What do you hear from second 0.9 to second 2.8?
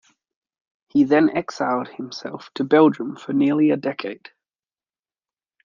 then exiled himself to